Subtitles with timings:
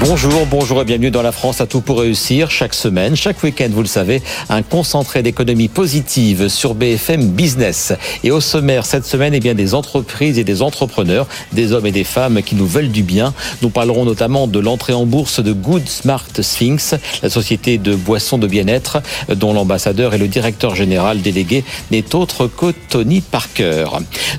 [0.00, 2.50] Bonjour, bonjour et bienvenue dans la France à tout pour réussir.
[2.50, 7.92] Chaque semaine, chaque week-end, vous le savez, un concentré d'économie positive sur BFM Business.
[8.22, 11.92] Et au sommaire cette semaine, eh bien, des entreprises et des entrepreneurs, des hommes et
[11.92, 13.32] des femmes qui nous veulent du bien.
[13.62, 18.38] Nous parlerons notamment de l'entrée en bourse de Good Smart Sphinx, la société de boissons
[18.38, 23.86] de bien-être dont l'ambassadeur et le directeur général délégué n'est autre que Tony Parker.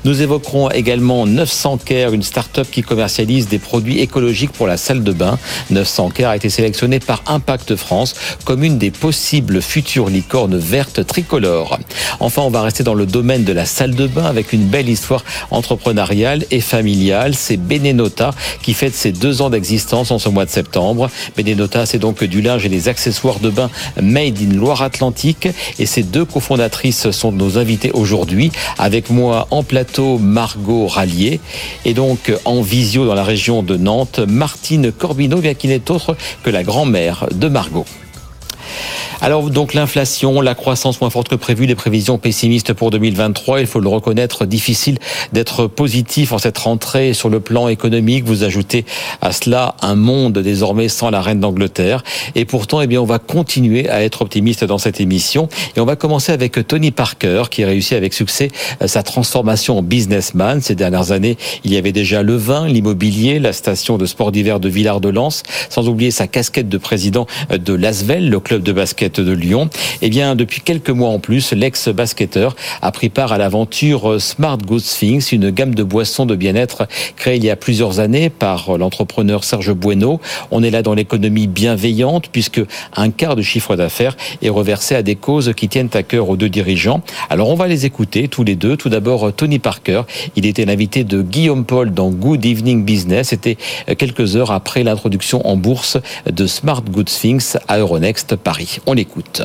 [0.03, 5.03] Nous évoquerons également 900 Care, une start-up qui commercialise des produits écologiques pour la salle
[5.03, 5.39] de bain.
[5.69, 11.05] 900 Care a été sélectionné par Impact France comme une des possibles futures licornes vertes
[11.05, 11.79] tricolores.
[12.19, 14.89] Enfin, on va rester dans le domaine de la salle de bain avec une belle
[14.89, 17.35] histoire entrepreneuriale et familiale.
[17.35, 18.31] C'est Benenota
[18.61, 21.09] qui fête ses deux ans d'existence en ce mois de septembre.
[21.37, 23.69] Benenota, c'est donc du linge et des accessoires de bain
[24.01, 25.47] made in Loire-Atlantique.
[25.79, 28.51] Et ces deux cofondatrices sont nos invités aujourd'hui.
[28.77, 31.39] Avec moi en plateau, Margot Rallier.
[31.85, 34.91] Et donc en visio dans la région de Nantes, Martine
[35.41, 37.85] Qui n'est autre que la grand-mère de Margot.
[39.21, 43.67] Alors donc l'inflation, la croissance moins forte que prévu, les prévisions pessimistes pour 2023, il
[43.67, 44.97] faut le reconnaître, difficile
[45.33, 48.25] d'être positif en cette rentrée sur le plan économique.
[48.25, 48.85] Vous ajoutez
[49.21, 52.03] à cela un monde désormais sans la reine d'Angleterre.
[52.35, 55.47] Et pourtant, eh bien, on va continuer à être optimiste dans cette émission.
[55.75, 58.49] Et on va commencer avec Tony Parker qui a réussi avec succès
[58.81, 60.61] euh, sa transformation en businessman.
[60.61, 64.59] Ces dernières années, il y avait déjà le vin, l'immobilier, la station de sport d'hiver
[64.59, 69.31] de Villard-de-Lans, sans oublier sa casquette de président de l'Asvel, le club de basket de
[69.31, 69.69] Lyon.
[70.01, 74.81] Eh bien, depuis quelques mois en plus, l'ex-basketteur a pris part à l'aventure Smart Good
[74.81, 79.43] Sphinx, une gamme de boissons de bien-être créée il y a plusieurs années par l'entrepreneur
[79.43, 80.19] Serge Bueno.
[80.51, 82.61] On est là dans l'économie bienveillante puisque
[82.95, 86.35] un quart du chiffre d'affaires est reversé à des causes qui tiennent à cœur aux
[86.35, 87.01] deux dirigeants.
[87.29, 88.75] Alors, on va les écouter tous les deux.
[88.75, 90.01] Tout d'abord, Tony Parker.
[90.35, 93.29] Il était l'invité de Guillaume Paul dans Good Evening Business.
[93.29, 93.57] C'était
[93.97, 95.97] quelques heures après l'introduction en bourse
[96.29, 98.79] de Smart Good Sphinx à Euronext Paris.
[98.85, 99.41] On l'écoute.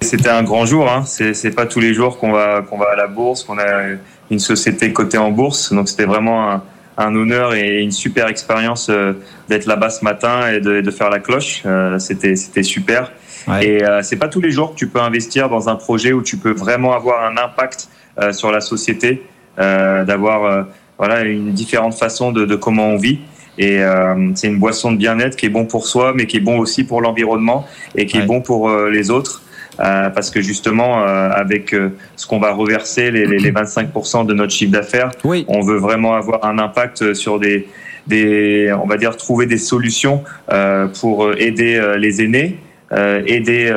[0.00, 0.90] C'était un grand jour.
[0.90, 1.04] Hein.
[1.06, 3.90] C'est pas tous les jours qu'on va qu'on va à la bourse, qu'on a
[4.32, 5.72] une société cotée en bourse.
[5.72, 6.62] Donc c'était vraiment un,
[6.96, 9.12] un, honneur et une super expérience euh,
[9.48, 11.62] d'être là-bas ce matin et de, de faire la cloche.
[11.66, 13.12] Euh, c'était c'était super.
[13.46, 13.64] Ouais.
[13.64, 16.22] Et euh, c'est pas tous les jours que tu peux investir dans un projet où
[16.22, 17.88] tu peux vraiment avoir un impact
[18.18, 19.22] euh, sur la société,
[19.60, 20.66] euh, d'avoir
[20.98, 23.20] voilà une différente façon de, de comment on vit.
[23.58, 26.40] Et euh, c'est une boisson de bien-être qui est bon pour soi, mais qui est
[26.40, 28.24] bon aussi pour l'environnement et qui ouais.
[28.24, 29.42] est bon pour euh, les autres.
[29.80, 34.26] Euh, parce que justement, euh, avec euh, ce qu'on va reverser, les, les, les 25%
[34.26, 35.44] de notre chiffre d'affaires, oui.
[35.46, 37.68] on veut vraiment avoir un impact sur des,
[38.08, 42.58] des, on va dire, trouver des solutions euh, pour aider les aînés,
[42.90, 43.70] aider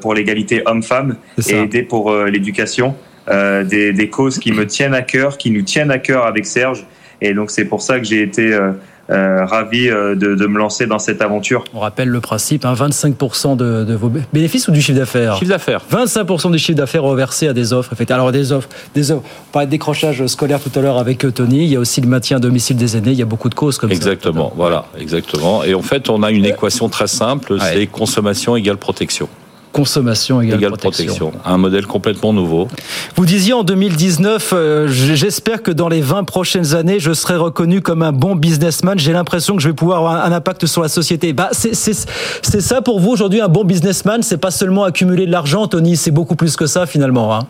[0.00, 1.16] pour l'égalité homme-femme
[1.48, 2.96] et aider pour l'éducation.
[3.28, 6.84] Des, des, causes qui me tiennent à cœur, qui nous tiennent à cœur avec Serge.
[7.20, 8.72] Et donc c'est pour ça que j'ai été euh,
[9.10, 11.64] ravi euh, de, de, me lancer dans cette aventure.
[11.74, 15.50] On rappelle le principe, hein, 25% de, de, vos bénéfices ou du chiffre d'affaires Chiffre
[15.50, 15.82] d'affaires.
[15.90, 17.92] 25% du chiffre d'affaires reversés à des offres.
[18.10, 19.24] Alors des offres, des offres.
[19.48, 21.64] On parlait de décrochage scolaire tout à l'heure avec euh, Tony.
[21.64, 23.12] Il y a aussi le maintien à domicile des aînés.
[23.12, 24.28] Il y a beaucoup de causes comme exactement, ça.
[24.28, 25.64] Exactement, voilà, exactement.
[25.64, 27.58] Et en fait, on a une équation très simple, ouais.
[27.60, 29.28] c'est consommation égale protection
[29.72, 31.14] consommation égale, égale protection.
[31.14, 31.32] protection.
[31.44, 32.68] Un modèle complètement nouveau.
[33.16, 37.80] Vous disiez en 2019, euh, j'espère que dans les 20 prochaines années, je serai reconnu
[37.80, 38.98] comme un bon businessman.
[38.98, 41.32] J'ai l'impression que je vais pouvoir avoir un impact sur la société.
[41.32, 41.94] Bah, c'est
[42.60, 44.22] ça pour vous aujourd'hui, un bon businessman?
[44.22, 45.96] C'est pas seulement accumuler de l'argent, Tony.
[45.96, 47.34] C'est beaucoup plus que ça finalement.
[47.34, 47.46] Hein.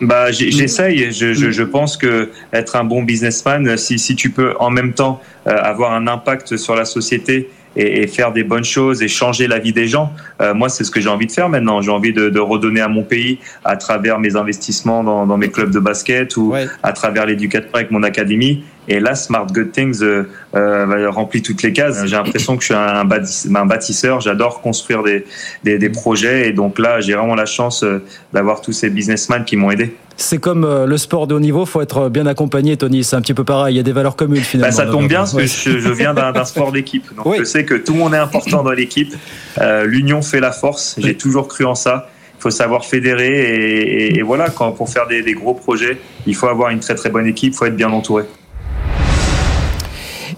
[0.00, 1.10] Bah, j'essaye.
[1.12, 4.92] Je, je, je, pense que être un bon businessman, si, si tu peux en même
[4.92, 9.08] temps euh, avoir un impact sur la société et, et, faire des bonnes choses et
[9.08, 10.12] changer la vie des gens.
[10.40, 11.80] Euh, moi, c'est ce que j'ai envie de faire maintenant.
[11.82, 15.50] J'ai envie de, de, redonner à mon pays à travers mes investissements dans, dans mes
[15.50, 16.66] clubs de basket ou ouais.
[16.82, 18.64] à travers l'éducation avec mon académie.
[18.86, 20.24] Et là, Smart Good Things euh,
[20.54, 22.04] euh, remplit toutes les cases.
[22.06, 24.20] J'ai l'impression que je suis un, bâtisseur.
[24.20, 25.24] J'adore construire des,
[25.64, 26.48] des, des, projets.
[26.48, 28.02] Et donc là, j'ai vraiment la chance euh,
[28.32, 29.94] d'avoir tous ces businessmen qui m'ont aidé.
[30.20, 33.04] C'est comme euh, le sport de haut niveau, faut être bien accompagné, Tony.
[33.04, 33.74] C'est un petit peu pareil.
[33.74, 34.76] Il y a des valeurs communes finalement.
[34.76, 37.14] Bah, ça tombe bien parce que je, je viens d'un sport d'équipe.
[37.14, 37.36] Donc oui.
[37.38, 39.14] je sais que tout le monde est important dans l'équipe.
[39.60, 40.96] Euh, L'union fait la force.
[40.98, 42.10] J'ai toujours cru en ça.
[42.36, 45.98] Il faut savoir fédérer et, et, et voilà, quand, pour faire des, des, gros projets,
[46.26, 48.24] il faut avoir une très très bonne équipe, il faut être bien entouré.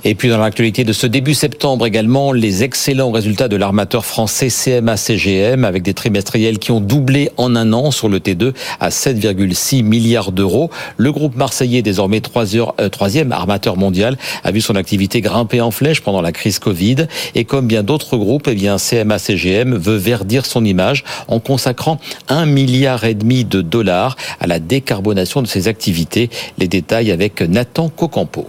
[0.03, 4.49] Et puis dans l'actualité de ce début septembre également, les excellents résultats de l'armateur français
[4.49, 9.83] CMA-CGM avec des trimestriels qui ont doublé en un an sur le T2 à 7,6
[9.83, 10.71] milliards d'euros.
[10.97, 16.01] Le groupe marseillais, désormais euh, troisième armateur mondial, a vu son activité grimper en flèche
[16.01, 17.07] pendant la crise Covid.
[17.35, 22.47] Et comme bien d'autres groupes, eh bien CMA-CGM veut verdir son image en consacrant un
[22.47, 26.31] milliard et demi de dollars à la décarbonation de ses activités.
[26.57, 28.47] Les détails avec Nathan Cocampo.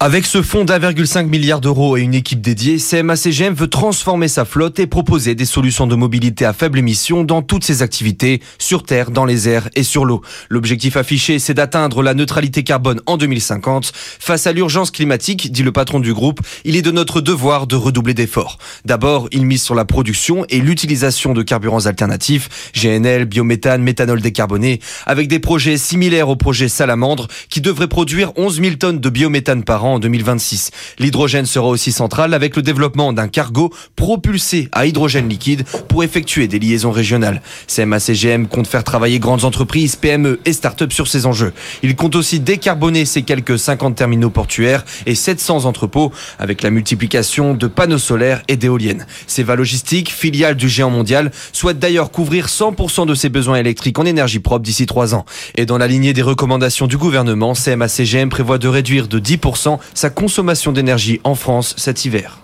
[0.00, 4.78] Avec ce fonds d'1,5 milliard d'euros et une équipe dédiée, CMA-CGM veut transformer sa flotte
[4.78, 9.10] et proposer des solutions de mobilité à faible émission dans toutes ses activités, sur terre,
[9.10, 10.22] dans les airs et sur l'eau.
[10.50, 13.90] L'objectif affiché, c'est d'atteindre la neutralité carbone en 2050.
[13.92, 17.74] Face à l'urgence climatique, dit le patron du groupe, il est de notre devoir de
[17.74, 18.58] redoubler d'efforts.
[18.84, 24.78] D'abord, il mise sur la production et l'utilisation de carburants alternatifs, GNL, biométhane, méthanol décarboné,
[25.06, 29.64] avec des projets similaires au projet Salamandre, qui devrait produire 11 000 tonnes de biométhane
[29.64, 30.70] par an en 2026.
[30.98, 36.48] L'hydrogène sera aussi central avec le développement d'un cargo propulsé à hydrogène liquide pour effectuer
[36.48, 37.42] des liaisons régionales.
[37.66, 41.52] CMA-CGM compte faire travailler grandes entreprises, PME et start-up sur ces enjeux.
[41.82, 47.54] Il compte aussi décarboner ses quelques 50 terminaux portuaires et 700 entrepôts avec la multiplication
[47.54, 49.06] de panneaux solaires et d'éoliennes.
[49.26, 54.04] Seva Logistique, filiale du géant mondial, souhaite d'ailleurs couvrir 100% de ses besoins électriques en
[54.04, 55.24] énergie propre d'ici 3 ans.
[55.56, 60.10] Et dans la lignée des recommandations du gouvernement, CMA-CGM prévoit de réduire de 10% sa
[60.10, 62.38] consommation d'énergie en France cet hiver.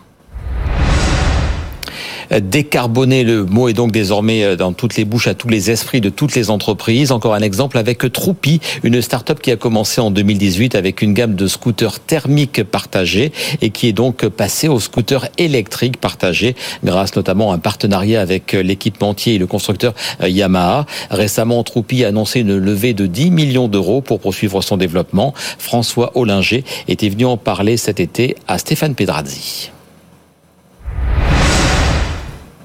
[2.31, 6.01] Décarboner, le mot est donc désormais euh, dans toutes les bouches, à tous les esprits
[6.01, 7.13] de toutes les entreprises.
[7.13, 11.35] Encore un exemple avec Troupi, une start-up qui a commencé en 2018 avec une gamme
[11.35, 16.55] de scooters thermiques partagés et qui est donc passée aux scooters électriques partagés
[16.85, 20.87] grâce notamment à un partenariat avec euh, l'équipementier et le constructeur euh, Yamaha.
[21.11, 25.35] Récemment, Troupi a annoncé une levée de 10 millions d'euros pour poursuivre son développement.
[25.59, 29.74] François Ollinger était venu en parler cet été à Stéphane Pedrazzi.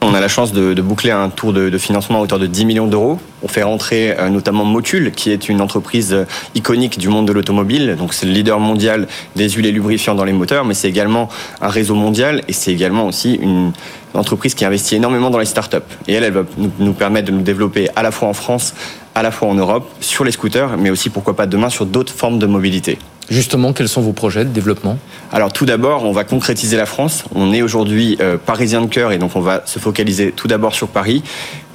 [0.09, 2.87] On a la chance de, boucler un tour de, financement à hauteur de 10 millions
[2.87, 3.19] d'euros.
[3.43, 6.25] On fait rentrer euh, notamment Motul, qui est une entreprise euh,
[6.55, 7.95] iconique du monde de l'automobile.
[7.95, 11.29] Donc c'est le leader mondial des huiles et lubrifiants dans les moteurs, mais c'est également
[11.61, 13.71] un réseau mondial et c'est également aussi une
[14.15, 15.77] entreprise qui investit énormément dans les startups.
[16.07, 16.43] Et elle, elle va
[16.79, 18.73] nous permettre de nous développer à la fois en France,
[19.13, 22.13] à la fois en Europe, sur les scooters, mais aussi pourquoi pas demain sur d'autres
[22.13, 22.97] formes de mobilité.
[23.29, 24.97] Justement, quels sont vos projets de développement?
[25.31, 27.25] Alors tout d'abord, on va concrétiser la France.
[27.35, 30.73] On est aujourd'hui euh, parisien de cœur et donc on va se focaliser tout d'abord
[30.73, 31.21] sur Paris.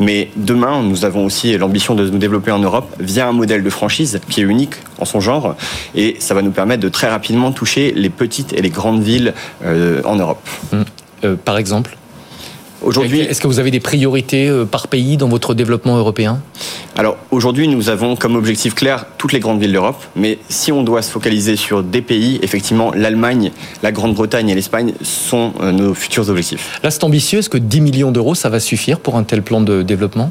[0.00, 3.70] Mais demain, nous avons aussi l'ambition de nous développer en Europe via un modèle de
[3.70, 5.54] franchise qui est unique en son genre.
[5.94, 9.32] Et ça va nous permettre de très rapidement toucher les petites et les grandes villes
[9.64, 10.46] euh, en Europe.
[10.72, 10.84] Hum.
[11.24, 11.96] Euh, par exemple?
[12.84, 16.40] Aujourd'hui, est-ce que vous avez des priorités euh, par pays dans votre développement européen?
[16.96, 20.82] Alors aujourd'hui, nous avons comme objectif clair toutes les grandes villes d'Europe, mais si on
[20.82, 23.52] doit se focaliser sur des pays, effectivement, l'Allemagne,
[23.82, 26.78] la Grande-Bretagne et l'Espagne sont euh, nos futurs objectifs.
[26.82, 27.38] Là, c'est ambitieux.
[27.38, 30.30] Est-ce que 10 millions d'euros, ça va suffire pour un tel plan de développement?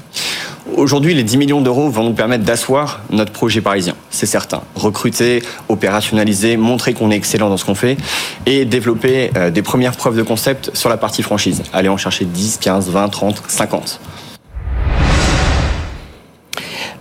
[0.75, 4.61] Aujourd'hui, les 10 millions d'euros vont nous permettre d'asseoir notre projet parisien, c'est certain.
[4.75, 7.97] Recruter, opérationnaliser, montrer qu'on est excellent dans ce qu'on fait
[8.45, 11.63] et développer euh, des premières preuves de concept sur la partie franchise.
[11.73, 13.99] Aller en chercher 10, 15, 20, 30, 50.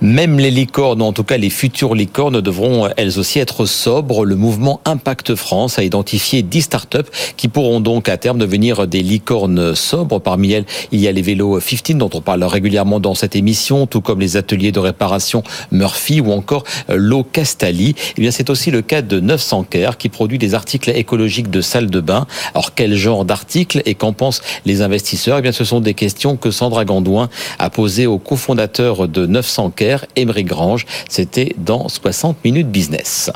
[0.03, 4.25] Même les licornes, en tout cas les futures licornes, devront elles aussi être sobres.
[4.25, 9.01] Le mouvement Impact France a identifié 10 startups qui pourront donc à terme devenir des
[9.01, 10.21] licornes sobres.
[10.21, 13.87] Parmi elles, il y a les vélos 15 dont on parle régulièrement dans cette émission,
[13.87, 17.95] tout comme les ateliers de réparation Murphy ou encore l'eau Castali.
[18.17, 21.61] Eh bien, c'est aussi le cas de 900 Care qui produit des articles écologiques de
[21.61, 22.27] salle de bain.
[22.55, 25.39] Alors, quel genre d'articles et qu'en pensent les investisseurs?
[25.39, 27.29] Eh bien, ce sont des questions que Sandra Gandouin
[27.61, 30.87] a posées au cofondateur de 900 Care Emery Grange.
[31.09, 33.31] C'était dans 60 minutes business.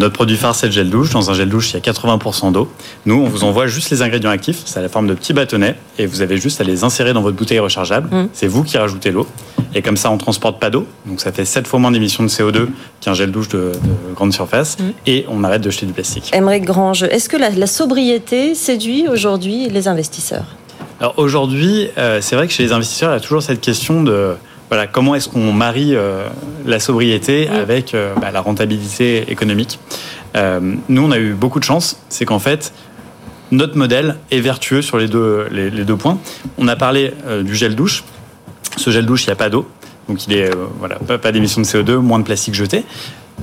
[0.00, 1.10] Notre produit phare, c'est le gel douche.
[1.10, 2.68] Dans un gel douche, il y a 80% d'eau.
[3.06, 4.62] Nous, on vous envoie juste les ingrédients actifs.
[4.64, 5.76] C'est à la forme de petits bâtonnets.
[5.98, 8.08] Et vous avez juste à les insérer dans votre bouteille rechargeable.
[8.14, 8.28] Mm.
[8.32, 9.28] C'est vous qui rajoutez l'eau.
[9.72, 10.84] Et comme ça, on transporte pas d'eau.
[11.06, 12.66] Donc ça fait 7 fois moins d'émissions de CO2
[13.00, 13.70] qu'un gel douche de,
[14.16, 14.78] grande surface.
[14.80, 14.82] Mm.
[15.06, 16.32] Et on arrête de jeter du plastique.
[16.34, 20.56] Émeric Grange, est-ce que la sobriété séduit aujourd'hui les investisseurs?
[21.00, 24.02] Alors aujourd'hui, euh, c'est vrai que chez les investisseurs, il y a toujours cette question
[24.02, 24.34] de
[24.68, 26.26] voilà, comment est-ce qu'on marie euh,
[26.64, 29.78] la sobriété avec euh, bah, la rentabilité économique.
[30.34, 32.72] nous, on a eu beaucoup de chance, c'est qu'en fait,
[33.50, 36.18] notre modèle est vertueux sur les deux, les, deux points.
[36.58, 38.02] On a parlé du gel douche.
[38.76, 39.68] Ce gel douche, il n'y a pas d'eau.
[40.08, 42.84] Donc il est voilà, pas, pas d'émissions de CO2, moins de plastique jeté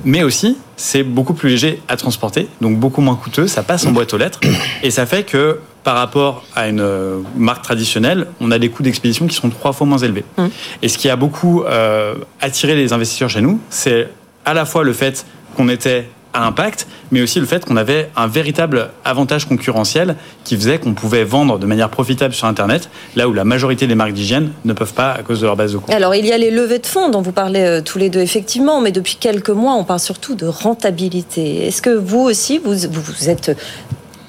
[0.04, 3.92] mais aussi c'est beaucoup plus léger à transporter, donc beaucoup moins coûteux, ça passe en
[3.92, 4.40] boîte aux lettres,
[4.82, 8.82] et ça fait que par rapport à une euh, marque traditionnelle, on a des coûts
[8.82, 10.24] d'expédition qui sont trois fois moins élevés.
[10.36, 10.46] Mmh.
[10.82, 14.08] Et ce qui a beaucoup euh, attiré les investisseurs chez nous, c'est
[14.44, 18.08] à la fois le fait qu'on était à impact, mais aussi le fait qu'on avait
[18.16, 23.28] un véritable avantage concurrentiel qui faisait qu'on pouvait vendre de manière profitable sur Internet, là
[23.28, 25.78] où la majorité des marques d'hygiène ne peuvent pas à cause de leur base de
[25.78, 25.92] coûts.
[25.92, 28.20] Alors, il y a les levées de fonds dont vous parlez euh, tous les deux,
[28.20, 31.66] effectivement, mais depuis quelques mois, on parle surtout de rentabilité.
[31.66, 33.54] Est-ce que vous aussi, vous, vous êtes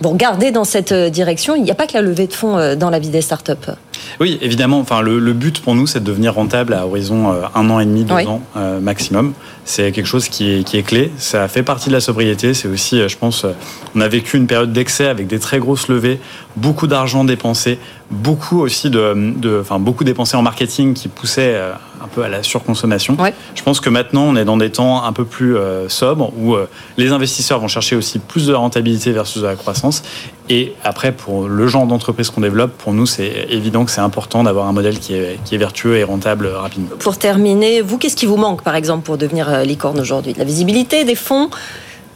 [0.03, 1.55] Bon, regardez dans cette euh, direction.
[1.55, 3.71] Il n'y a pas que la levée de fonds euh, dans la vie des startups.
[4.19, 4.79] Oui, évidemment.
[4.79, 7.85] Enfin, le, but pour nous, c'est de devenir rentable à horizon euh, un an et
[7.85, 8.41] demi, deux ans
[8.81, 9.31] maximum.
[9.63, 11.09] C'est quelque chose qui est, qui est, clé.
[11.17, 12.53] Ça fait partie de la sobriété.
[12.53, 13.45] C'est aussi, je pense,
[13.95, 16.19] on a vécu une période d'excès avec des très grosses levées,
[16.57, 17.79] beaucoup d'argent dépensé,
[18.13, 21.59] beaucoup aussi de, de, enfin, beaucoup dépensé en marketing qui poussait
[22.03, 23.15] un peu à la surconsommation.
[23.55, 26.53] Je pense que maintenant, on est dans des temps un peu plus euh, sobres où
[26.53, 26.67] euh,
[26.97, 30.03] les investisseurs vont chercher aussi plus de rentabilité versus de la croissance.
[30.49, 34.43] Et après, pour le genre d'entreprise qu'on développe, pour nous, c'est évident que c'est important
[34.43, 36.89] d'avoir un modèle qui est, qui est vertueux et rentable rapidement.
[36.99, 40.33] Pour terminer, vous, qu'est-ce qui vous manque, par exemple, pour devenir euh, licorne aujourd'hui?
[40.33, 41.49] De la visibilité, des fonds?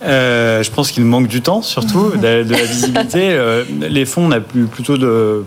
[0.02, 3.40] Je pense qu'il manque du temps, surtout, de, la visibilité.
[3.80, 5.44] les fonds, on a plutôt de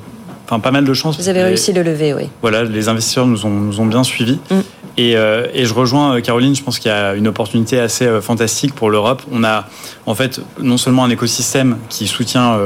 [0.58, 1.18] pas mal de chances.
[1.18, 2.28] Vous avez réussi le lever, oui.
[2.42, 4.38] Voilà, les investisseurs nous ont, nous ont bien suivis.
[4.50, 4.60] Mm.
[4.96, 8.06] Et, euh, et, je rejoins euh, Caroline, je pense qu'il y a une opportunité assez
[8.06, 9.22] euh, fantastique pour l'Europe.
[9.30, 9.66] On a
[10.06, 12.58] en fait non seulement un écosystème qui soutient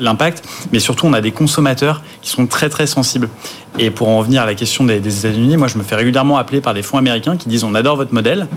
[0.00, 3.28] l'impact, mais surtout on a des consommateurs qui sont très très sensibles.
[3.78, 6.38] Et pour en venir à la question des, des États-Unis, moi je me fais régulièrement
[6.38, 8.48] appeler par des fonds américains qui disent on adore votre modèle.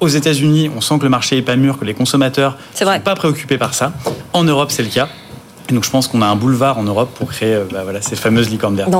[0.00, 3.00] Aux États-Unis, on sent que le marché est pas mûr, que les consommateurs ne sont
[3.00, 3.92] pas préoccupés par ça.
[4.32, 5.08] En Europe, c'est le cas.
[5.70, 8.02] Et donc je pense qu'on a un boulevard en Europe pour créer euh, bah, voilà,
[8.02, 8.92] ces fameuses licornes vertes.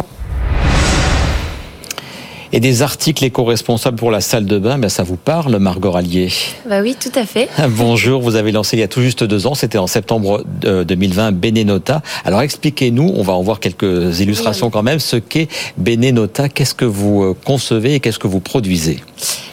[2.56, 6.28] Et des articles éco-responsables pour la salle de bain, ben ça vous parle, Margot Rallier
[6.68, 7.48] Bah oui, tout à fait.
[7.68, 11.32] Bonjour, vous avez lancé il y a tout juste deux ans, c'était en septembre 2020,
[11.32, 12.00] Benenota.
[12.24, 16.84] Alors expliquez-nous, on va en voir quelques illustrations quand même, ce qu'est Benenota, qu'est-ce que
[16.84, 19.00] vous euh, concevez et qu'est-ce que vous produisez?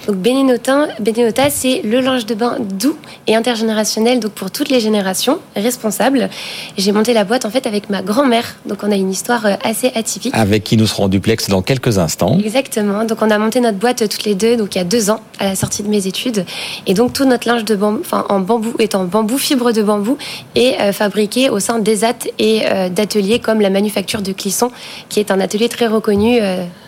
[0.08, 5.40] Donc Benenota, c'est le linge de bain doux et intergénérationnel, donc pour toutes les générations,
[5.56, 6.30] responsable.
[6.78, 9.54] J'ai monté la boîte en fait avec ma grand-mère, donc on a une histoire euh,
[9.64, 10.34] assez atypique.
[10.36, 12.40] Avec qui nous serons en duplex dans quelques instants.
[12.44, 13.04] Exactement.
[13.04, 15.22] Donc on a monté notre boîte toutes les deux, donc il y a deux ans
[15.40, 16.46] à la sortie de mes études,
[16.88, 19.84] et donc tout notre linge de bambou, enfin en bambou, est en bambou, fibre de
[19.84, 20.18] bambou,
[20.56, 24.72] est euh, fabriqué au sein d'ESAT et euh, d'ateliers comme la manufacture de Clisson,
[25.10, 26.40] qui est un atelier très reconnu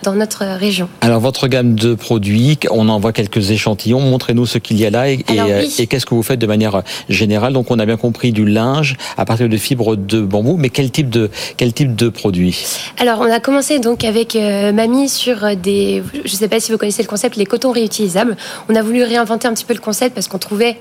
[0.03, 0.89] dans notre région.
[1.01, 3.99] Alors votre gamme de produits, on en voit quelques échantillons.
[3.99, 6.83] Montrez-nous ce qu'il y a là et, euh, et, qu'est-ce que vous faites de manière
[7.09, 7.53] générale.
[7.53, 10.89] Donc, on a bien compris du linge à partir de fibres de bambou, mais quel
[10.89, 12.65] type de quel type de produit?
[12.99, 16.71] Alors, on a commencé donc avec euh, Mamie sur des, je ne sais pas si
[16.71, 18.37] vous connaissez le concept, les cotons réutilisables.
[18.69, 20.77] On a voulu réinventer un petit peu le concept parce qu'on trouvait,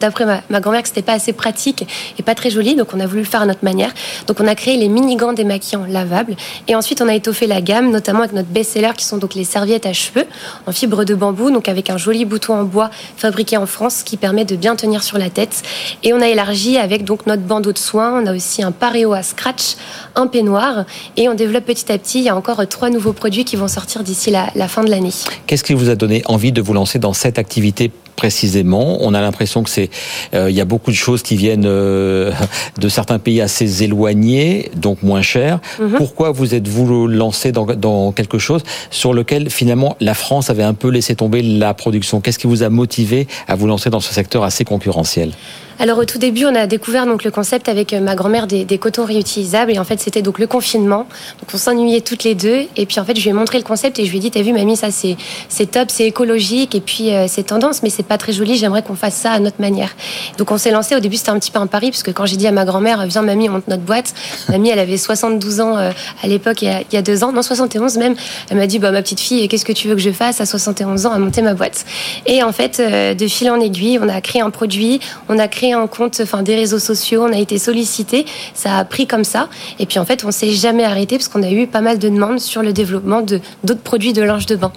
[0.00, 1.86] d'après ma, ma grand-mère, que c'était pas assez pratique
[2.18, 2.74] et pas très joli.
[2.74, 3.92] Donc, on a voulu le faire à notre manière.
[4.26, 6.36] Donc, on a créé les mini gants démaquillants lavables
[6.68, 9.44] et ensuite on a étoffé la gamme, notamment avec notre best-seller qui sont donc les
[9.44, 10.26] serviettes à cheveux
[10.66, 14.16] en fibre de bambou, donc avec un joli bouton en bois fabriqué en France qui
[14.16, 15.62] permet de bien tenir sur la tête.
[16.02, 18.22] Et on a élargi avec donc notre bandeau de soins.
[18.22, 19.76] On a aussi un paréo à scratch,
[20.14, 20.84] un peignoir.
[21.16, 22.18] Et on développe petit à petit.
[22.18, 24.90] Il y a encore trois nouveaux produits qui vont sortir d'ici la, la fin de
[24.90, 25.12] l'année.
[25.46, 28.98] Qu'est-ce qui vous a donné envie de vous lancer dans cette activité précisément?
[29.00, 29.90] On a l'impression que c'est,
[30.34, 32.32] euh, il y a beaucoup de choses qui viennent euh,
[32.80, 35.60] de certains pays assez éloignés, donc moins chers.
[35.78, 35.92] Mhm.
[35.96, 40.74] Pourquoi vous êtes-vous lancé dans, dans, quelque chose sur lequel finalement la France avait un
[40.74, 44.12] peu laissé tomber la production Qu'est-ce qui vous a motivé à vous lancer dans ce
[44.12, 45.32] secteur assez concurrentiel
[45.78, 48.64] alors au tout début, on a découvert donc le concept avec euh, ma grand-mère des,
[48.64, 51.06] des, cotons réutilisables et en fait c'était donc le confinement.
[51.38, 53.64] Donc on s'ennuyait toutes les deux et puis en fait je lui ai montré le
[53.64, 55.18] concept et je lui ai dit t'as vu mamie ça c'est
[55.50, 58.56] c'est top, c'est écologique et puis euh, c'est tendance mais c'est pas très joli.
[58.56, 59.94] J'aimerais qu'on fasse ça à notre manière.
[60.38, 60.96] Donc on s'est lancé.
[60.96, 62.64] Au début c'était un petit peu un pari parce que quand j'ai dit à ma
[62.64, 64.14] grand-mère viens mamie on monte notre boîte,
[64.48, 65.90] mamie elle avait 72 ans euh,
[66.22, 68.14] à l'époque il, y a deux ans, non 71 même.
[68.48, 70.40] Elle m'a dit bah ma petite fille qu'est-ce que tu veux que je fasse?
[70.40, 71.84] À 71 ans à monter ma boîte.
[72.26, 75.74] Et en fait de fil en aiguille on a créé un produit, on a créé
[75.74, 79.48] en compte enfin, des réseaux sociaux, on a été sollicité, ça a pris comme ça.
[79.78, 82.08] Et puis en fait, on s'est jamais arrêté parce qu'on a eu pas mal de
[82.08, 84.72] demandes sur le développement d'autres produits de linge de bain.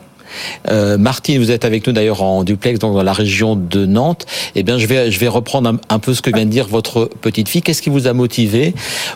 [0.69, 4.25] Euh, Martine, vous êtes avec nous d'ailleurs en duplex donc dans la région de Nantes.
[4.55, 7.61] Eh bien, je vais reprendre un, peu ce que vient de dire votre petite fille.
[7.61, 8.73] Qu'est-ce qui vous a motivé?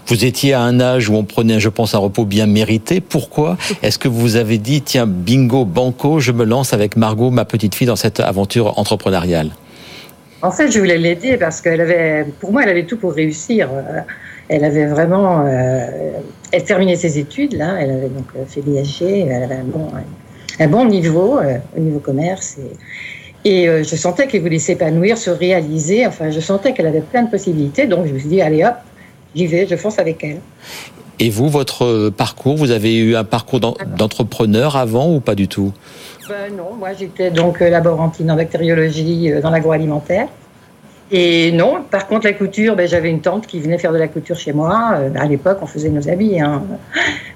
[0.08, 3.02] Vous étiez à un âge où on prenait, je pense, un repos bien mérité.
[3.02, 3.58] Pourquoi?
[3.82, 7.76] Est-ce que vous avez dit tiens bingo banco, je me lance avec Margot, ma petite
[7.76, 9.52] fille, dans cette aventure entrepreneuriale?
[10.42, 13.70] En fait, je voulais l'aider parce qu'elle avait, pour moi, elle avait tout pour réussir.
[14.50, 15.86] Elle avait vraiment, euh,
[16.52, 17.78] elle terminait ses études là.
[17.80, 19.26] Elle avait donc fait l'IHG.
[19.30, 19.88] Elle avait un bon,
[20.60, 22.58] un bon niveau euh, au niveau commerce
[23.46, 26.08] et, et euh, je sentais qu'elle voulait s'épanouir, se réaliser.
[26.08, 27.88] Enfin, je sentais qu'elle avait plein de possibilités.
[27.88, 28.76] Donc, je me suis dit, allez hop,
[29.36, 30.40] j'y vais, je fonce avec elle.
[31.20, 35.72] Et vous, votre parcours, vous avez eu un parcours d'entrepreneur avant ou pas du tout?
[36.28, 40.28] Ben Non, moi j'étais donc laborantine en bactériologie dans l'agroalimentaire.
[41.12, 44.08] Et non, par contre, la couture, ben, j'avais une tante qui venait faire de la
[44.08, 44.98] couture chez moi.
[45.16, 46.40] à l'époque, on faisait nos habits.
[46.40, 46.64] Hein.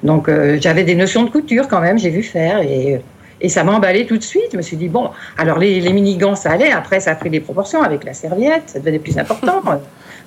[0.04, 2.62] Donc, j'avais des notions de couture quand même, j'ai vu faire.
[2.62, 3.02] Et
[3.40, 4.50] et ça m'a emballé tout de suite.
[4.52, 6.72] Je me suis dit, bon, alors les, les mini-gants, ça allait.
[6.72, 8.64] Après, ça a pris des proportions avec la serviette.
[8.68, 9.62] Ça devenait plus important.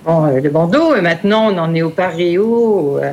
[0.04, 2.98] Bon, euh, le bandeau, et maintenant on en est au paréo.
[3.02, 3.12] Euh,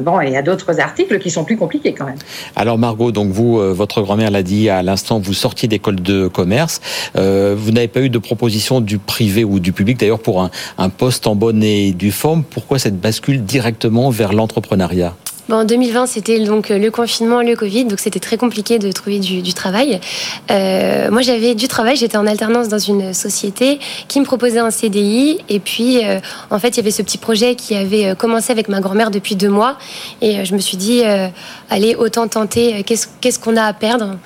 [0.00, 2.18] bon, il y a d'autres articles qui sont plus compliqués quand même.
[2.56, 6.28] Alors Margot, donc vous, euh, votre grand-mère l'a dit à l'instant, vous sortiez d'école de
[6.28, 6.80] commerce.
[7.14, 10.90] vous n'avez pas eu de proposition du privé ou du public, d'ailleurs pour un, un
[10.90, 12.42] poste en bonne et due forme.
[12.42, 15.14] Pourquoi cette bascule directement vers l'entrepreneuriat?
[15.52, 19.54] En 2020, c'était donc le confinement, le Covid, donc c'était très compliqué de trouver du,
[19.54, 20.00] travail.
[20.50, 23.78] Euh, moi, j'avais du travail, j'étais en alternance dans une société
[24.08, 27.18] qui me proposait un CDI, et puis euh, en fait, il y avait ce petit
[27.18, 29.76] projet qui avait euh, commencé avec ma grand-mère depuis deux mois,
[30.20, 31.02] et je me suis dit,
[31.68, 34.16] allez, autant tenter, qu'est-ce qu'on a à perdre?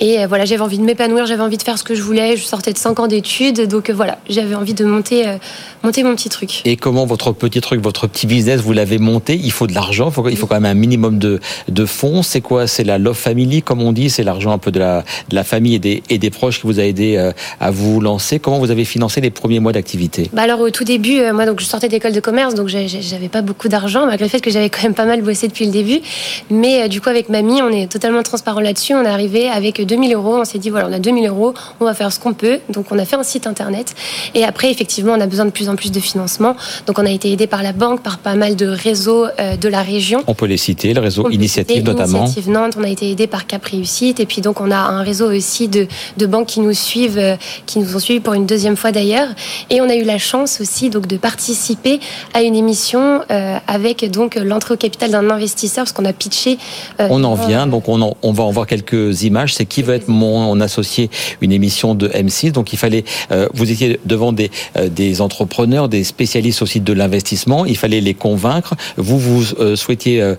[0.00, 2.38] Et euh, voilà, j'avais envie de m'épanouir, j'avais envie de faire ce que je voulais.
[2.38, 5.36] Je sortais de 5 ans d'études, donc euh, voilà, j'avais envie de monter, euh,
[5.82, 6.62] monter mon petit truc.
[6.64, 9.38] Et comment votre petit truc, votre petit business, vous l'avez monté?
[9.42, 11.38] Il faut de l'argent, il faut, il faut quand même un minimum de,
[11.68, 12.22] de fonds.
[12.22, 12.66] C'est quoi?
[12.66, 15.44] C'est la love family, comme on dit C'est l'argent un peu de la, de la
[15.44, 18.38] famille et des, et des proches qui vous a aidé à vous lancer.
[18.38, 20.30] Comment vous avez financé les premiers mois d'activité?
[20.32, 23.42] Bah Alors au tout début, moi donc je sortais d'école de commerce, donc j'avais pas
[23.42, 26.00] beaucoup d'argent, malgré le fait que j'avais quand même pas mal bossé depuis le début.
[26.48, 28.94] Mais du coup avec mamie, on est totalement transparent là-dessus.
[28.94, 30.36] On est arrivé avec 2000 euros.
[30.40, 32.60] On s'est dit voilà, on a 2000 euros, on va faire ce qu'on peut.
[32.68, 33.94] Donc on a fait un site internet.
[34.34, 36.56] Et après, effectivement, on a besoin de plus en plus de financement.
[36.86, 39.68] Donc on a été aidé par la banque, par pas mal de réseaux euh, de
[39.68, 40.22] la région.
[40.26, 42.24] On peut les citer, le réseau Initiative notamment.
[42.24, 44.20] Initiative Nantes, on a été aidé par Cap Réussite.
[44.20, 47.36] Et puis donc on a un réseau aussi de, de banques qui nous suivent, euh,
[47.66, 49.28] qui nous ont suivis pour une deuxième fois d'ailleurs.
[49.70, 51.98] Et on a eu la chance aussi donc de participer
[52.32, 56.58] à une émission euh, avec donc l'entrée au capital d'un investisseur, parce qu'on a pitché.
[56.98, 59.54] on en vient, donc on, on va en voir quelques images.
[59.54, 61.10] C'est qui va être on associé
[61.40, 62.52] une émission de M6.
[62.52, 66.92] Donc il fallait, euh, vous étiez devant des, euh, des entrepreneurs, des spécialistes aussi de
[66.92, 67.64] l'investissement.
[67.66, 68.74] Il fallait les convaincre.
[68.96, 70.34] Vous, vous euh, souhaitiez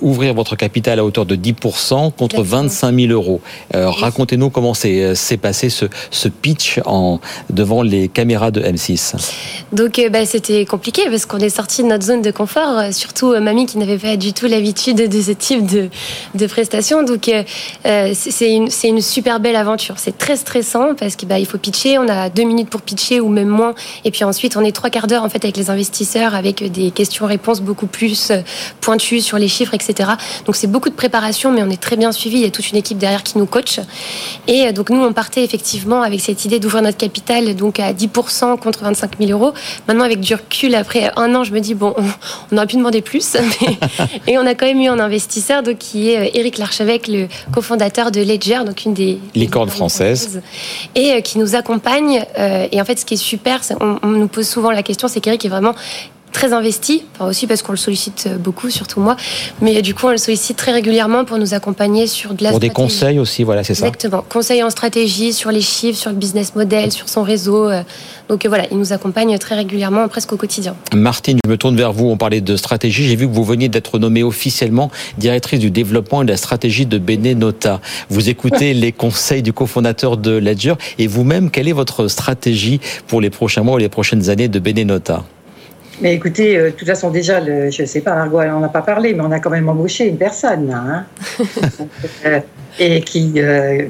[0.00, 3.40] ouvrir votre capital à hauteur de 10% contre 25 000 euros.
[3.72, 7.20] Racontez-nous comment s'est passé ce, ce pitch en,
[7.50, 9.14] devant les caméras de M6.
[9.72, 13.66] Donc bah, c'était compliqué parce qu'on est sorti de notre zone de confort, surtout mamie
[13.66, 15.88] qui n'avait pas du tout l'habitude de ce type de,
[16.34, 17.02] de prestations.
[17.02, 17.30] Donc
[17.84, 19.94] c'est une, une super belle aventure.
[19.98, 21.98] C'est très stressant parce qu'il bah, faut pitcher.
[21.98, 23.74] On a deux minutes pour pitcher ou même moins.
[24.04, 26.90] Et puis ensuite, on est trois quarts d'heure en fait avec les investisseurs, avec des
[26.90, 28.40] questions-réponses beaucoup plus euh,
[28.80, 30.10] pointues sur les chiffres, etc.
[30.46, 32.36] Donc c'est beaucoup de préparation, mais on est très bien suivi.
[32.36, 33.80] Il y a toute une équipe derrière qui nous coach.
[34.48, 37.92] Et euh, donc nous, on partait effectivement avec cette idée d'ouvrir notre capital donc à
[37.92, 39.54] 10% contre 25 000 euros.
[39.88, 41.94] Maintenant, avec du recul, après un an, je me dis bon,
[42.52, 43.36] on, aurait pu demander plus.
[44.26, 47.28] et on a quand même eu un investisseur donc qui est Eric euh, Larchevêque, le
[47.52, 50.42] cofondateur de Ledger, donc une des licorne française.
[50.94, 52.24] Et euh, qui nous accompagne.
[52.38, 55.08] Euh, et en fait, ce qui est super, on, on nous pose souvent la question,
[55.08, 55.74] c'est qu'Eric est vraiment
[56.34, 59.16] très investi, enfin aussi parce qu'on le sollicite beaucoup, surtout moi,
[59.62, 62.60] mais du coup on le sollicite très régulièrement pour nous accompagner sur de la Pour
[62.60, 63.86] des conseils aussi, voilà, c'est ça.
[63.86, 67.70] Exactement, conseils en stratégie, sur les chiffres, sur le business model, sur son réseau.
[67.70, 67.82] Euh.
[68.28, 70.74] Donc voilà, il nous accompagne très régulièrement, presque au quotidien.
[70.94, 73.68] Martine, je me tourne vers vous, on parlait de stratégie, j'ai vu que vous veniez
[73.68, 77.80] d'être nommée officiellement directrice du développement et de la stratégie de Benenota.
[78.08, 83.20] Vous écoutez les conseils du cofondateur de Ledger et vous-même, quelle est votre stratégie pour
[83.20, 85.24] les prochains mois ou les prochaines années de Benenota?
[86.00, 88.68] Mais écoutez, euh, de toute façon, déjà, le, je ne sais pas, Margot, on n'a
[88.68, 91.06] pas parlé, mais on a quand même embauché une personne, là, hein.
[92.26, 92.40] Euh,
[92.78, 93.86] et qui, euh,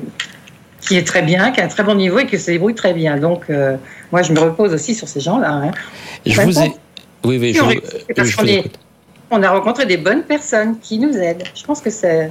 [0.81, 2.93] qui est très bien, qui a un très bon niveau et qui se débrouille très
[2.93, 3.17] bien.
[3.17, 3.49] Donc,
[4.13, 5.51] moi, je me repose aussi sur ces gens-là.
[5.51, 5.71] Hein.
[6.27, 6.73] Je vous ai.
[7.25, 8.69] Oui, oui, je,
[9.31, 11.45] on a rencontré des bonnes personnes qui nous aident.
[11.55, 12.31] Je pense que c'est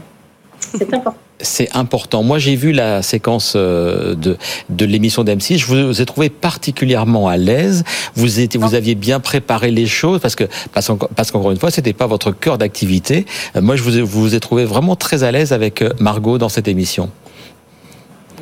[0.82, 2.24] important c'est important.
[2.24, 4.38] Moi, j'ai vu la séquence euh, de,
[4.70, 5.58] de l'émission d'M6.
[5.58, 7.84] Je vous ai trouvé particulièrement à l'aise.
[8.16, 10.88] Vous, étiez, vous aviez bien préparé les choses parce que parce
[11.32, 13.26] qu'encore une fois, c'était pas votre cœur d'activité.
[13.56, 16.38] Euh, moi, je vous, ai, vous ai trouvé vraiment très à l'aise avec euh, Margot
[16.38, 17.10] dans cette émission.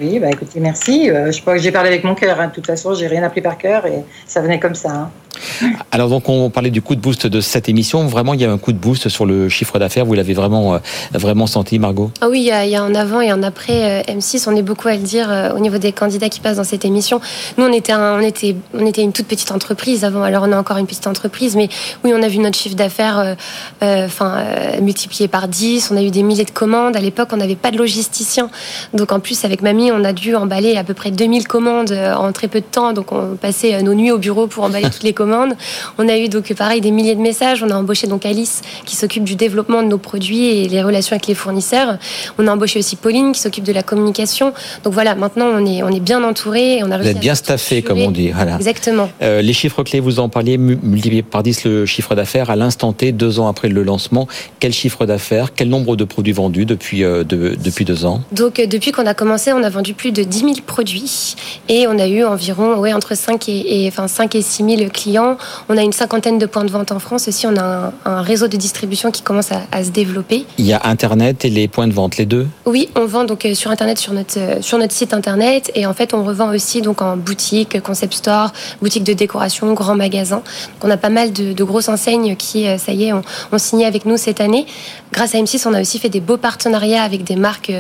[0.01, 1.07] Oui, bah écoutez, merci.
[1.07, 2.39] je crois que j'ai parlé avec mon cœur.
[2.39, 2.47] Hein.
[2.47, 4.89] De toute façon, j'ai rien appris par cœur et ça venait comme ça.
[4.89, 5.11] Hein.
[5.91, 8.05] Alors donc on parlait du coup de boost de cette émission.
[8.07, 10.05] Vraiment, il y a un coup de boost sur le chiffre d'affaires.
[10.05, 10.79] Vous l'avez vraiment, euh,
[11.13, 12.11] vraiment senti, Margot?
[12.21, 14.47] Ah oui, il y, a, il y, a, un avant et un après euh, M6.
[14.47, 16.85] On est beaucoup à le dire euh, au niveau des candidats qui passent dans cette
[16.85, 17.21] émission.
[17.57, 20.23] Nous, on était, on était, on était une toute petite entreprise avant.
[20.23, 21.69] Alors on est encore une petite entreprise, mais
[22.03, 23.35] oui, on a vu notre chiffre d'affaires,
[23.81, 24.43] enfin
[24.81, 25.91] multiplié par 10.
[25.91, 26.95] On a eu des milliers de commandes.
[26.95, 28.49] À l'époque, on n'avait pas de logisticien.
[28.93, 32.31] Donc en plus, avec mamie, on a dû emballer à peu près 2000 commandes en
[32.31, 32.93] très peu de temps.
[32.93, 35.53] Donc on passait nos nuits au bureau pour emballer toutes les commandes.
[35.97, 37.63] On a eu donc pareil des milliers de messages.
[37.63, 41.13] On a embauché donc Alice qui s'occupe du développement de nos produits et les relations
[41.13, 41.97] avec les fournisseurs.
[42.37, 44.53] On a embauché aussi Pauline qui s'occupe de la communication.
[44.83, 46.81] Donc voilà, maintenant on est on est bien entouré.
[46.83, 48.31] On a vous êtes bien staffé comme on dit.
[48.31, 48.55] Voilà.
[48.55, 49.09] Exactement.
[49.21, 52.93] Euh, les chiffres clés, vous en parliez, multiplié par 10 le chiffre d'affaires à l'instant
[52.93, 54.27] T, deux ans après le lancement.
[54.59, 55.53] Quel chiffre d'affaires?
[55.55, 58.21] Quel nombre de produits vendus depuis euh, de, depuis deux ans?
[58.31, 61.35] Donc euh, depuis qu'on a commencé, on a vendu plus de 10 000 produits
[61.69, 64.89] et on a eu environ ouais, entre 5 et, et, enfin, 5 et 6 000
[64.91, 65.37] clients.
[65.69, 67.47] On a une cinquantaine de points de vente en France aussi.
[67.47, 70.45] On a un, réseau de distribution qui commence à, à, se développer.
[70.57, 72.47] Il y a Internet et les points de vente, les deux?
[72.65, 75.93] Oui, on vend donc euh, sur Internet, sur notre, sur notre site Internet et en
[75.93, 80.37] fait on revend aussi donc en boutique, concept store, boutique de décoration, grand magasin.
[80.37, 83.57] Donc, on a pas mal de, de grosses enseignes qui, ça y est, ont, ont
[83.57, 84.65] signé avec nous cette année.
[85.11, 87.71] Grâce à M6, on a aussi fait des beaux partenariats avec des marques,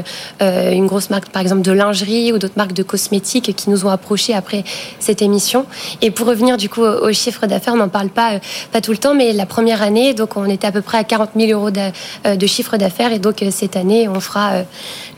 [0.41, 3.85] euh, une grosse marque par exemple de lingerie ou d'autres marques de cosmétiques qui nous
[3.85, 4.63] ont approchés après
[4.99, 5.65] cette émission.
[6.01, 8.39] Et pour revenir du coup au, chiffre d'affaires, on n'en parle pas, euh,
[8.71, 11.03] pas tout le temps, mais la première année, donc on était à peu près à
[11.03, 11.81] 40 000 euros de,
[12.25, 14.63] euh, de chiffre d'affaires et donc cette année, on fera,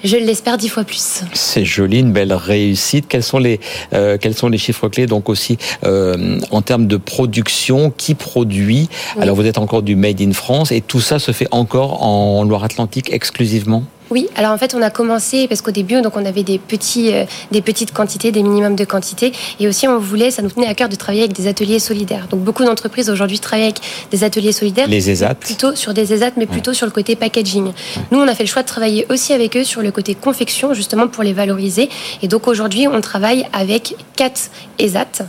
[0.04, 1.23] je l'espère, dix fois plus.
[1.34, 3.06] C'est joli, une belle réussite.
[3.08, 3.60] Quels sont les,
[3.91, 7.91] quels sont les chiffres clés donc aussi en termes de production?
[7.95, 8.89] Qui produit?
[9.19, 12.43] Alors vous êtes encore du Made in France et tout ça se fait encore en
[12.43, 13.84] Loire-Atlantique exclusivement?
[14.13, 17.12] Oui, alors en fait, on a commencé parce qu'au début, donc on avait des petits,
[17.12, 20.67] euh, des petites quantités, des minimums de quantité, et aussi on voulait, ça nous tenait
[20.67, 22.28] à cœur de travailler avec des ateliers solidaires.
[22.30, 23.80] Donc beaucoup d'entreprises aujourd'hui travaillent avec
[24.12, 24.88] des ateliers solidaires.
[24.88, 25.34] Les ESAT.
[25.34, 27.71] Plutôt sur des ESAT, mais plutôt sur le côté packaging.
[28.12, 30.76] Nous, on a fait le choix de travailler aussi avec eux sur le côté confection,
[30.76, 31.89] justement pour les valoriser.
[32.21, 35.26] Et donc aujourd'hui, on travaille avec quatre ESAT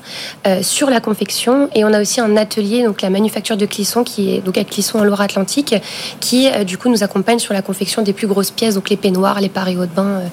[0.47, 4.05] euh, sur la confection, et on a aussi un atelier, donc la manufacture de Clisson,
[4.05, 5.75] qui est donc à Clisson en Loire-Atlantique,
[6.21, 8.97] qui euh, du coup nous accompagne sur la confection des plus grosses pièces donc les
[8.97, 10.27] peignoirs, les pareils de bain, euh,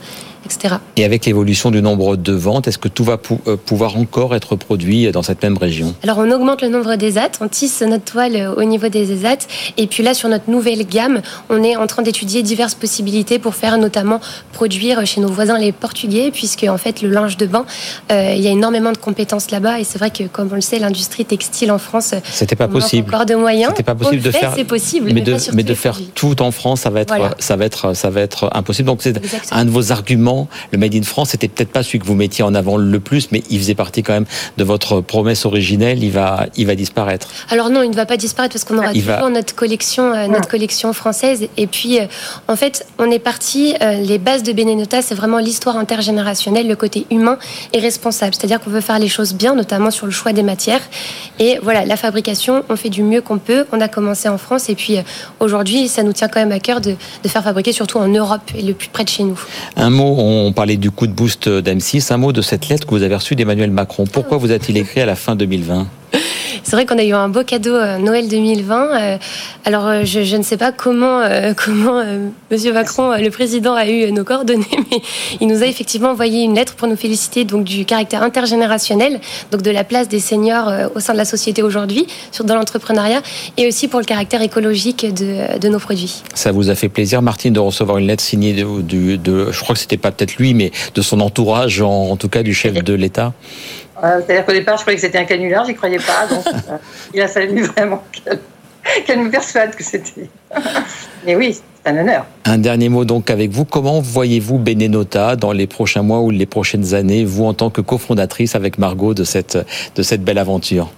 [0.46, 0.76] etc.
[0.98, 4.56] Et avec l'évolution du nombre de ventes, est-ce que tout va euh, pouvoir encore être
[4.56, 5.96] produit dans cette même région?
[6.04, 9.12] Alors on augmente le nombre des ESAT, on tisse notre toile euh, au niveau des
[9.12, 13.40] ESAT, et puis là sur notre nouvelle gamme, on est en train d'étudier diverses possibilités
[13.40, 14.20] pour faire notamment
[14.54, 17.66] produire chez nos voisins les Portugais, puisque en fait le linge de bain,
[18.10, 20.80] il y a énormément de compétences là-bas, et c'est vrai que comme on le sait,
[20.80, 23.08] l'industrie textile en France, c'était pas possible.
[23.14, 23.72] Encore de moyens.
[23.72, 24.54] C'était pas possible de faire.
[24.56, 27.66] C'est possible, mais, de, mais de faire tout en France, ça va être, ça va
[27.66, 28.88] être, ça va être impossible.
[28.88, 29.20] Donc c'est
[29.52, 30.31] un de vos arguments.
[30.72, 33.32] Le Made in France, c'était peut-être pas celui que vous mettiez en avant le plus,
[33.32, 34.26] mais il faisait partie quand même
[34.58, 36.04] de votre promesse originelle.
[36.04, 37.28] Il va, il va disparaître.
[37.50, 40.48] Alors non, il ne va pas disparaître parce qu'on aura toujours notre collection, euh, notre
[40.48, 41.48] collection française.
[41.58, 42.06] Et puis, euh,
[42.48, 43.76] en fait, on est parti.
[43.82, 47.38] Euh, les bases de Benenota, c'est vraiment l'histoire intergénérationnelle, le côté humain
[47.74, 48.34] et responsable.
[48.36, 50.82] C'est-à-dire qu'on veut faire les choses bien, notamment sur le choix des matières.
[51.40, 53.66] Et voilà, la fabrication, on fait du mieux qu'on peut.
[53.72, 54.98] On a commencé en France et puis
[55.40, 58.42] aujourd'hui, ça nous tient quand même à cœur de, de faire fabriquer surtout en Europe
[58.56, 59.40] et le plus près de chez nous.
[59.76, 62.92] Un mot, on parlait du coup de boost d'M6, un mot de cette lettre que
[62.92, 64.06] vous avez reçue d'Emmanuel Macron.
[64.06, 65.88] Pourquoi vous a-t-il écrit à la fin 2020
[66.64, 68.76] c'est vrai qu'on a eu un beau cadeau euh, Noël 2020.
[68.76, 69.18] Euh,
[69.66, 71.22] alors, euh, je, ne sais pas comment,
[71.66, 72.04] comment
[72.50, 75.02] Monsieur Macron, le président, a eu nos coordonnées, mais
[75.40, 79.20] il nous a effectivement envoyé une lettre pour nous féliciter donc du caractère intergénérationnel,
[79.52, 82.08] donc de la place des seniors au sein de la société aujourd'hui,
[82.44, 83.22] dans l'entrepreneuriat,
[83.58, 86.24] et aussi pour le caractère écologique de, de, nos produits.
[86.34, 89.76] Ça vous a fait plaisir, Martine, de recevoir une lettre signée de, de, je crois
[89.76, 92.94] que c'était pas peut-être lui, mais de son entourage, en tout cas du chef de
[92.94, 93.34] l'État?
[94.02, 96.28] C'est-à-dire qu'au départ, je croyais que c'était un canular, j'y croyais pas.
[96.28, 96.78] Donc, euh,
[97.14, 98.04] il a fallu vraiment
[99.06, 100.30] qu'elle me persuade que c'était.
[101.26, 102.26] Mais oui, c'est un honneur.
[102.46, 103.66] Un dernier mot donc avec vous.
[103.66, 107.82] Comment voyez-vous Benenota dans les prochains mois ou les prochaines années, vous en tant que
[107.82, 109.58] cofondatrice avec Margot de cette,
[109.96, 110.92] de cette belle aventure?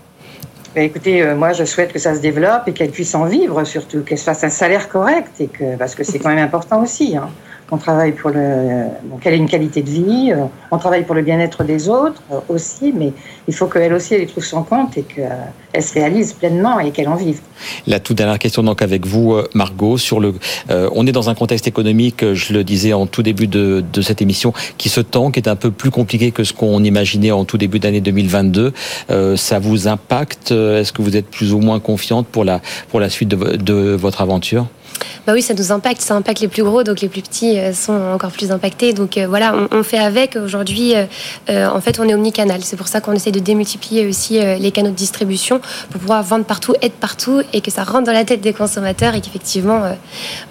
[0.75, 3.63] Ben, écoutez, euh, moi je souhaite que ça se développe et qu'elle puisse en vivre,
[3.63, 7.15] surtout qu'elle fasse un salaire correct, et que, parce que c'est quand même important aussi.
[7.15, 7.29] Hein
[7.73, 8.85] on travaille pour le,
[9.19, 12.39] qu'elle ait une qualité de vie, euh, on travaille pour le bien-être des autres euh,
[12.47, 13.13] aussi, mais
[13.47, 17.09] il faut qu'elle aussi elle trouve son compte et qu'elle se réalise pleinement et qu'elle
[17.09, 17.39] en vive.
[17.87, 20.35] La toute dernière question donc avec vous, euh, Margot, sur le,
[20.69, 24.53] on est dans un contexte économique, je le disais en tout début de, cette émission,
[24.77, 27.57] qui se tend, qui est un peu plus compliqué que ce qu'on imaginait en tout
[27.57, 28.71] début d'année 2022.
[29.35, 30.51] ça vous impacte?
[30.51, 34.21] Est-ce que vous êtes plus ou moins confiante pour la pour la suite de votre
[34.21, 34.67] aventure?
[35.25, 37.73] Bah oui, ça nous impacte, ça impacte les plus gros, donc les plus petits euh,
[37.73, 38.91] sont encore plus impactés.
[38.93, 40.35] Donc euh, voilà, on, fait avec.
[40.35, 40.93] Aujourd'hui,
[41.49, 42.59] euh, en fait, on est omnicanal.
[42.63, 46.45] C'est pour ça qu'on essaie de démultiplier aussi les canaux de distribution pour pouvoir vendre
[46.45, 49.81] partout, être partout et que ça rentre dans la tête des consommateurs et qu'effectivement.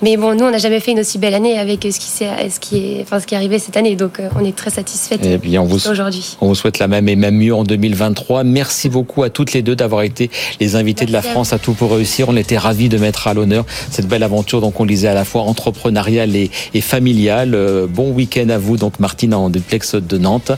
[0.03, 2.09] mais bon, nous, on n'a jamais fait une aussi belle année avec ce qui,
[2.51, 5.17] ce qui est, enfin, ce qui est arrivé cette année, donc on est très satisfaits
[5.23, 6.37] eh aujourd'hui.
[6.41, 8.45] On vous souhaite la même et même mieux en 2023.
[8.45, 11.73] Merci beaucoup à toutes les deux d'avoir été les invités de la France à tout
[11.73, 12.29] pour réussir.
[12.29, 15.15] On était ravis de mettre à l'honneur cette belle aventure aventure, donc on disait à
[15.15, 17.55] la fois entrepreneuriale et, familiale.
[17.55, 20.53] Euh, bon week-end à vous, donc Martina en duplex de Nantes.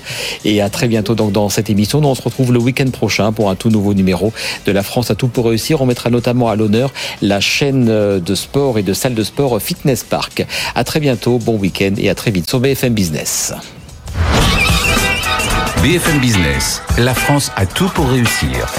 [0.45, 2.01] Et à très bientôt donc dans cette émission.
[2.05, 4.33] On se retrouve le week-end prochain pour un tout nouveau numéro
[4.67, 5.81] de La France à tout pour réussir.
[5.83, 10.05] On mettra notamment à l'honneur la chaîne de sport et de salle de sport Fitness
[10.05, 10.47] Park.
[10.75, 13.53] À très bientôt, bon week-end et à très vite sur BFM Business.
[15.83, 18.73] BFM Business, la France a tout pour réussir.